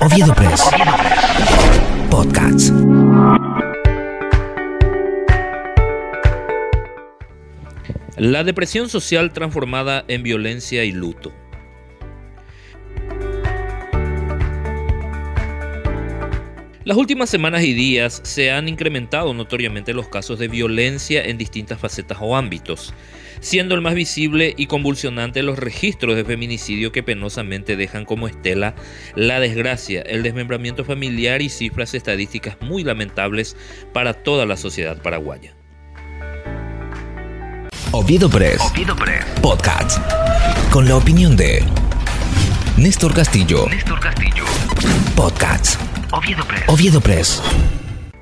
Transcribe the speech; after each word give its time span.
Oviedo 0.00 0.34
Press. 0.34 0.70
Podcasts. 2.10 2.72
La 8.16 8.42
depresión 8.42 8.88
social 8.88 9.32
transformada 9.32 10.04
en 10.08 10.24
violencia 10.24 10.84
y 10.84 10.90
luto. 10.90 11.32
Las 16.84 16.96
últimas 16.96 17.30
semanas 17.30 17.62
y 17.62 17.74
días 17.74 18.20
se 18.24 18.50
han 18.50 18.66
incrementado 18.68 19.32
notoriamente 19.34 19.94
los 19.94 20.08
casos 20.08 20.40
de 20.40 20.48
violencia 20.48 21.22
en 21.22 21.38
distintas 21.38 21.78
facetas 21.78 22.18
o 22.20 22.34
ámbitos, 22.34 22.92
siendo 23.40 23.76
el 23.76 23.82
más 23.82 23.94
visible 23.94 24.52
y 24.56 24.66
convulsionante 24.66 25.44
los 25.44 25.60
registros 25.60 26.16
de 26.16 26.24
feminicidio 26.24 26.90
que 26.90 27.04
penosamente 27.04 27.76
dejan 27.76 28.04
como 28.04 28.26
estela 28.26 28.74
la 29.14 29.38
desgracia, 29.38 30.02
el 30.02 30.24
desmembramiento 30.24 30.84
familiar 30.84 31.40
y 31.40 31.50
cifras 31.50 31.94
estadísticas 31.94 32.56
muy 32.60 32.82
lamentables 32.82 33.56
para 33.92 34.14
toda 34.14 34.44
la 34.44 34.56
sociedad 34.56 35.00
paraguaya. 35.00 35.54
Oviedo 37.92 38.28
Press. 38.28 38.60
Oviedo 38.60 38.96
Press. 38.96 39.24
Podcast. 39.40 40.00
Con 40.72 40.88
la 40.88 40.96
opinión 40.96 41.36
de 41.36 41.62
Néstor 42.76 43.14
Castillo. 43.14 43.68
Néstor 43.68 44.00
Castillo. 44.00 44.44
Podcasts. 45.14 45.78
Oviedo 46.14 46.44
Press. 46.44 46.64
Oviedo 46.68 47.00
Press. 47.00 47.42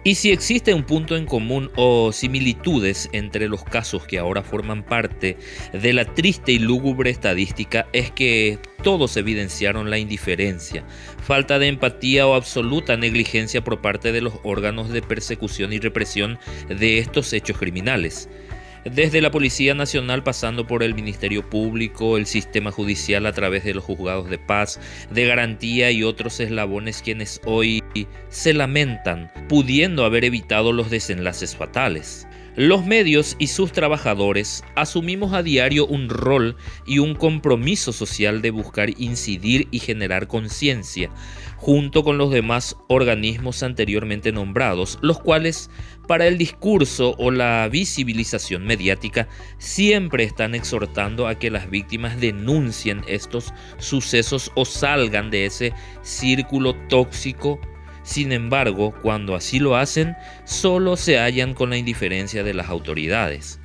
Y 0.05 0.15
si 0.15 0.31
existe 0.31 0.73
un 0.73 0.85
punto 0.85 1.17
en 1.17 1.27
común 1.27 1.73
o 1.75 2.12
similitudes 2.12 3.11
entre 3.12 3.48
los 3.48 3.65
casos 3.65 4.07
que 4.07 4.21
ahora 4.21 4.45
forman 4.45 4.85
parte 4.85 5.37
de 5.73 5.93
la 5.93 6.05
triste 6.05 6.53
y 6.53 6.61
lúgubre 6.61 7.11
estadística 7.11 7.89
es 7.93 8.12
que 8.12 8.61
todos 8.84 9.17
evidenciaron 9.17 9.91
la 9.91 9.98
indiferencia, 9.98 10.84
falta 11.21 11.59
de 11.59 11.67
empatía 11.67 12.29
o 12.29 12.34
absoluta 12.34 12.97
negligencia 12.97 13.65
por 13.65 13.81
parte 13.81 14.12
de 14.12 14.20
los 14.20 14.34
órganos 14.45 14.91
de 14.91 15.03
persecución 15.03 15.73
y 15.73 15.81
represión 15.81 16.39
de 16.69 17.01
estos 17.01 17.33
hechos 17.33 17.59
criminales 17.59 18.29
desde 18.84 19.20
la 19.20 19.31
Policía 19.31 19.75
Nacional 19.75 20.23
pasando 20.23 20.67
por 20.67 20.83
el 20.83 20.95
Ministerio 20.95 21.48
Público, 21.48 22.17
el 22.17 22.27
sistema 22.27 22.70
judicial 22.70 23.27
a 23.27 23.33
través 23.33 23.64
de 23.64 23.75
los 23.75 23.84
juzgados 23.84 24.31
de 24.31 24.39
paz, 24.39 24.81
de 25.11 25.27
garantía 25.27 25.91
y 25.91 26.03
otros 26.03 26.41
eslabones 26.41 27.03
quienes 27.03 27.41
hoy 27.45 27.83
se 28.28 28.55
lamentan, 28.55 29.31
pudiendo 29.48 30.05
haber 30.05 30.25
evitado 30.25 30.73
los 30.73 30.91
desenlaces 30.91 31.56
fatales. 31.56 32.27
Los 32.56 32.84
medios 32.84 33.37
y 33.39 33.47
sus 33.47 33.70
trabajadores 33.70 34.65
asumimos 34.75 35.33
a 35.33 35.45
diario 35.45 35.87
un 35.87 36.09
rol 36.09 36.57
y 36.84 36.98
un 36.98 37.15
compromiso 37.15 37.92
social 37.92 38.42
de 38.42 38.51
buscar 38.51 38.91
incidir 38.98 39.69
y 39.70 39.79
generar 39.79 40.27
conciencia, 40.27 41.11
junto 41.59 42.03
con 42.03 42.19
los 42.19 42.33
demás 42.33 42.77
organismos 42.89 43.62
anteriormente 43.62 44.33
nombrados, 44.33 44.98
los 45.01 45.20
cuales 45.20 45.70
para 46.09 46.27
el 46.27 46.39
discurso 46.39 47.15
o 47.19 47.31
la 47.31 47.69
visibilización 47.70 48.67
mediática 48.67 49.29
siempre 49.59 50.25
están 50.25 50.57
exhortando 50.57 51.29
a 51.29 51.37
que 51.37 51.53
las 51.53 51.70
víctimas 51.70 52.20
denuncien 52.20 53.03
estos 53.07 53.55
sucesos 53.79 54.51
o 54.57 54.64
salgan 54.64 55.31
de 55.31 55.47
ese 55.47 55.73
círculo 56.03 56.75
tóxico 56.89 57.61
sin 58.11 58.33
embargo, 58.33 58.92
cuando 59.03 59.36
así 59.36 59.61
lo 59.61 59.77
hacen, 59.77 60.16
solo 60.44 60.97
se 60.97 61.19
hallan 61.19 61.55
con 61.55 61.70
la 61.70 61.77
indiferencia 61.77 62.42
de 62.42 62.55
las 62.55 62.69
autoridades. 62.69 63.61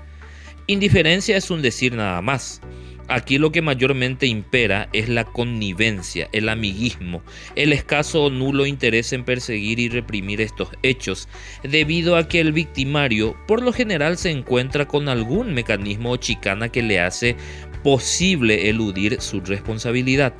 Indiferencia 0.68 1.36
es 1.36 1.50
un 1.50 1.64
decir 1.64 1.96
nada 1.96 2.22
más. 2.22 2.62
Aquí 3.08 3.40
lo 3.40 3.52
que 3.52 3.64
mayormente 3.64 4.28
impera 4.28 4.88
es 4.94 5.10
la 5.10 5.24
connivencia, 5.24 6.30
el 6.32 6.50
amiguismo, 6.50 7.24
el 7.56 7.74
escaso 7.74 8.26
o 8.26 8.30
nulo 8.30 8.68
interés 8.68 9.14
en 9.14 9.26
perseguir 9.26 9.80
y 9.80 9.90
reprimir 9.90 10.42
estos 10.42 10.70
hechos, 10.84 11.28
debido 11.64 12.16
a 12.16 12.28
que 12.28 12.40
el 12.40 12.52
victimario 12.52 13.36
por 13.48 13.64
lo 13.64 13.74
general 13.74 14.16
se 14.18 14.30
encuentra 14.30 14.88
con 14.88 15.10
algún 15.10 15.56
mecanismo 15.56 16.12
o 16.12 16.18
chicana 16.18 16.70
que 16.70 16.84
le 16.84 17.00
hace 17.00 17.36
posible 17.84 18.70
eludir 18.70 19.20
su 19.22 19.42
responsabilidad 19.42 20.34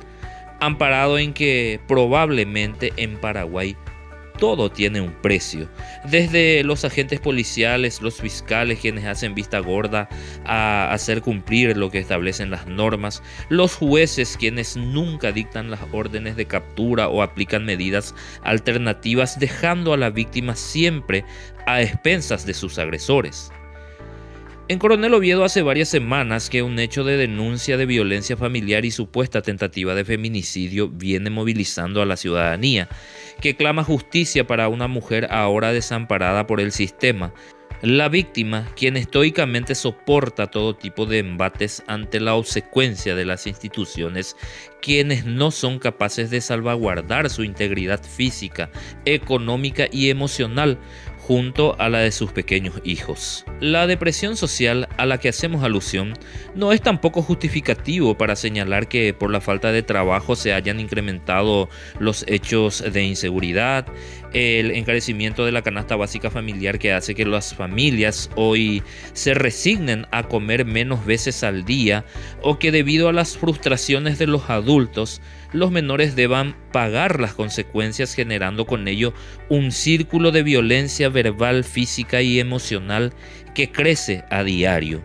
amparado 0.60 1.18
en 1.18 1.32
que 1.32 1.80
probablemente 1.86 2.92
en 2.96 3.18
Paraguay 3.18 3.76
todo 4.36 4.70
tiene 4.70 5.00
un 5.00 5.12
precio. 5.12 5.68
Desde 6.04 6.62
los 6.64 6.84
agentes 6.84 7.20
policiales, 7.20 8.00
los 8.02 8.16
fiscales 8.16 8.80
quienes 8.80 9.04
hacen 9.04 9.34
vista 9.34 9.58
gorda 9.58 10.08
a 10.44 10.92
hacer 10.92 11.22
cumplir 11.22 11.76
lo 11.76 11.90
que 11.90 11.98
establecen 11.98 12.50
las 12.50 12.66
normas, 12.66 13.22
los 13.48 13.74
jueces 13.74 14.36
quienes 14.36 14.76
nunca 14.76 15.32
dictan 15.32 15.70
las 15.70 15.80
órdenes 15.92 16.36
de 16.36 16.46
captura 16.46 17.08
o 17.08 17.22
aplican 17.22 17.64
medidas 17.64 18.14
alternativas 18.42 19.38
dejando 19.38 19.92
a 19.92 19.96
la 19.96 20.10
víctima 20.10 20.56
siempre 20.56 21.24
a 21.66 21.82
expensas 21.82 22.46
de 22.46 22.54
sus 22.54 22.78
agresores. 22.78 23.50
En 24.68 24.80
Coronel 24.80 25.14
Oviedo 25.14 25.44
hace 25.44 25.62
varias 25.62 25.88
semanas 25.88 26.50
que 26.50 26.64
un 26.64 26.80
hecho 26.80 27.04
de 27.04 27.16
denuncia 27.16 27.76
de 27.76 27.86
violencia 27.86 28.36
familiar 28.36 28.84
y 28.84 28.90
supuesta 28.90 29.40
tentativa 29.40 29.94
de 29.94 30.04
feminicidio 30.04 30.88
viene 30.88 31.30
movilizando 31.30 32.02
a 32.02 32.04
la 32.04 32.16
ciudadanía, 32.16 32.88
que 33.40 33.54
clama 33.54 33.84
justicia 33.84 34.44
para 34.48 34.66
una 34.66 34.88
mujer 34.88 35.28
ahora 35.30 35.72
desamparada 35.72 36.48
por 36.48 36.60
el 36.60 36.72
sistema. 36.72 37.32
La 37.82 38.08
víctima, 38.08 38.66
quien 38.74 38.96
estoicamente 38.96 39.76
soporta 39.76 40.48
todo 40.48 40.74
tipo 40.74 41.06
de 41.06 41.18
embates 41.18 41.84
ante 41.86 42.18
la 42.18 42.34
obsecuencia 42.34 43.14
de 43.14 43.26
las 43.26 43.46
instituciones, 43.46 44.34
quienes 44.80 45.26
no 45.26 45.50
son 45.50 45.78
capaces 45.78 46.30
de 46.30 46.40
salvaguardar 46.40 47.28
su 47.28 47.44
integridad 47.44 48.02
física, 48.02 48.70
económica 49.04 49.86
y 49.92 50.08
emocional, 50.08 50.78
junto 51.26 51.74
a 51.80 51.88
la 51.88 51.98
de 51.98 52.12
sus 52.12 52.30
pequeños 52.30 52.80
hijos. 52.84 53.44
La 53.58 53.88
depresión 53.88 54.36
social 54.36 54.88
a 54.96 55.06
la 55.06 55.18
que 55.18 55.28
hacemos 55.28 55.64
alusión 55.64 56.12
no 56.54 56.70
es 56.70 56.80
tampoco 56.80 57.20
justificativo 57.20 58.16
para 58.16 58.36
señalar 58.36 58.86
que 58.86 59.12
por 59.12 59.32
la 59.32 59.40
falta 59.40 59.72
de 59.72 59.82
trabajo 59.82 60.36
se 60.36 60.52
hayan 60.52 60.78
incrementado 60.78 61.68
los 61.98 62.24
hechos 62.28 62.84
de 62.92 63.02
inseguridad, 63.02 63.86
el 64.34 64.70
encarecimiento 64.70 65.44
de 65.44 65.50
la 65.50 65.62
canasta 65.62 65.96
básica 65.96 66.30
familiar 66.30 66.78
que 66.78 66.92
hace 66.92 67.16
que 67.16 67.24
las 67.24 67.54
familias 67.54 68.30
hoy 68.36 68.84
se 69.12 69.34
resignen 69.34 70.06
a 70.12 70.24
comer 70.28 70.64
menos 70.64 71.04
veces 71.04 71.42
al 71.42 71.64
día 71.64 72.04
o 72.40 72.60
que 72.60 72.70
debido 72.70 73.08
a 73.08 73.12
las 73.12 73.36
frustraciones 73.36 74.20
de 74.20 74.28
los 74.28 74.48
adultos 74.48 75.20
los 75.56 75.70
menores 75.70 76.16
deban 76.16 76.56
pagar 76.72 77.20
las 77.20 77.34
consecuencias 77.34 78.14
generando 78.14 78.66
con 78.66 78.86
ello 78.88 79.14
un 79.48 79.72
círculo 79.72 80.30
de 80.30 80.42
violencia 80.42 81.08
verbal, 81.08 81.64
física 81.64 82.22
y 82.22 82.38
emocional 82.38 83.12
que 83.54 83.72
crece 83.72 84.24
a 84.30 84.42
diario 84.42 85.02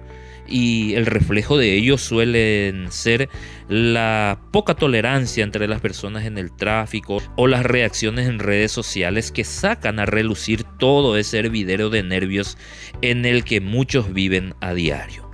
y 0.51 0.93
el 0.95 1.05
reflejo 1.05 1.57
de 1.57 1.73
ello 1.75 1.97
suelen 1.97 2.91
ser 2.91 3.29
la 3.69 4.39
poca 4.51 4.75
tolerancia 4.75 5.43
entre 5.43 5.67
las 5.67 5.81
personas 5.81 6.25
en 6.25 6.37
el 6.37 6.51
tráfico 6.51 7.21
o 7.37 7.47
las 7.47 7.65
reacciones 7.65 8.27
en 8.27 8.39
redes 8.39 8.71
sociales 8.71 9.31
que 9.31 9.43
sacan 9.43 9.99
a 9.99 10.05
relucir 10.05 10.63
todo 10.77 11.17
ese 11.17 11.39
hervidero 11.39 11.89
de 11.89 12.03
nervios 12.03 12.57
en 13.01 13.25
el 13.25 13.43
que 13.43 13.61
muchos 13.61 14.13
viven 14.13 14.53
a 14.59 14.73
diario. 14.73 15.30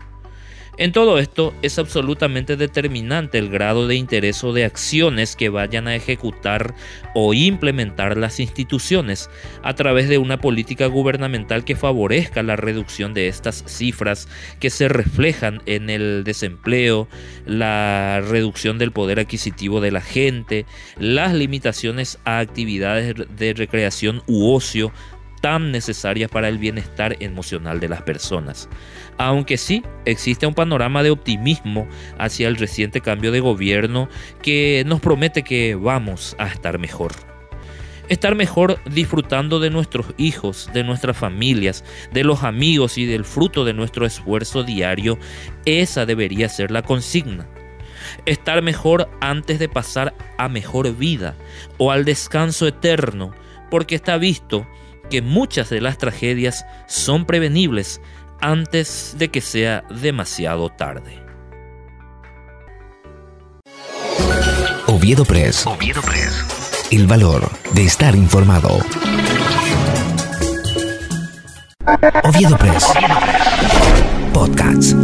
En 0.79 0.91
todo 0.91 1.17
esto 1.17 1.55
es 1.63 1.79
absolutamente 1.79 2.55
determinante 2.55 3.39
el 3.39 3.49
grado 3.49 3.87
de 3.87 3.95
interés 3.95 4.43
o 4.43 4.53
de 4.53 4.63
acciones 4.63 5.35
que 5.35 5.49
vayan 5.49 5.87
a 5.87 5.95
ejecutar 5.95 6.75
o 7.15 7.33
implementar 7.33 8.15
las 8.15 8.39
instituciones 8.39 9.27
a 9.63 9.73
través 9.73 10.07
de 10.07 10.19
una 10.19 10.39
política 10.39 10.85
gubernamental 10.85 11.65
que 11.65 11.75
favorezca 11.75 12.43
la 12.43 12.57
reducción 12.57 13.15
de 13.15 13.27
estas 13.27 13.63
cifras 13.65 14.27
que 14.59 14.69
se 14.69 14.87
reflejan 14.87 15.63
en 15.65 15.89
el 15.89 16.23
desempleo, 16.23 17.07
la 17.47 18.21
reducción 18.21 18.77
del 18.77 18.91
poder 18.91 19.19
adquisitivo 19.19 19.81
de 19.81 19.91
la 19.91 20.01
gente, 20.01 20.67
las 20.99 21.33
limitaciones 21.33 22.19
a 22.23 22.37
actividades 22.37 23.15
de 23.35 23.53
recreación 23.55 24.21
u 24.27 24.53
ocio, 24.53 24.91
tan 25.41 25.71
necesarias 25.71 26.29
para 26.29 26.49
el 26.49 26.57
bienestar 26.57 27.15
emocional 27.19 27.79
de 27.79 27.89
las 27.89 28.01
personas. 28.01 28.69
Aunque 29.17 29.57
sí 29.57 29.83
existe 30.05 30.47
un 30.47 30.53
panorama 30.53 31.03
de 31.03 31.11
optimismo 31.11 31.87
hacia 32.17 32.47
el 32.47 32.55
reciente 32.55 33.01
cambio 33.01 33.31
de 33.31 33.39
gobierno 33.39 34.09
que 34.41 34.83
nos 34.85 34.99
promete 34.99 35.43
que 35.43 35.75
vamos 35.75 36.35
a 36.39 36.47
estar 36.47 36.79
mejor. 36.79 37.11
Estar 38.09 38.35
mejor 38.35 38.79
disfrutando 38.89 39.59
de 39.59 39.69
nuestros 39.69 40.07
hijos, 40.17 40.69
de 40.73 40.83
nuestras 40.83 41.17
familias, 41.17 41.83
de 42.13 42.23
los 42.23 42.43
amigos 42.43 42.97
y 42.97 43.05
del 43.05 43.25
fruto 43.25 43.65
de 43.65 43.73
nuestro 43.73 44.05
esfuerzo 44.05 44.63
diario, 44.63 45.19
esa 45.65 46.05
debería 46.05 46.47
ser 46.47 46.71
la 46.71 46.83
consigna 46.83 47.47
estar 48.25 48.61
mejor 48.61 49.09
antes 49.21 49.59
de 49.59 49.69
pasar 49.69 50.13
a 50.37 50.49
mejor 50.49 50.95
vida 50.95 51.35
o 51.77 51.91
al 51.91 52.05
descanso 52.05 52.67
eterno, 52.67 53.31
porque 53.69 53.95
está 53.95 54.17
visto 54.17 54.67
que 55.09 55.21
muchas 55.21 55.69
de 55.69 55.81
las 55.81 55.97
tragedias 55.97 56.65
son 56.87 57.25
prevenibles 57.25 58.01
antes 58.41 59.15
de 59.17 59.29
que 59.29 59.41
sea 59.41 59.83
demasiado 59.89 60.69
tarde. 60.69 61.23
Oviedo 64.87 65.25
Press. 65.25 65.65
Oviedo 65.67 66.01
Press. 66.01 66.87
el 66.91 67.07
valor 67.07 67.49
de 67.73 67.83
estar 67.83 68.15
informado. 68.15 68.79
Oviedo 72.23 72.57
Press. 72.57 72.85
Podcasts. 74.33 74.95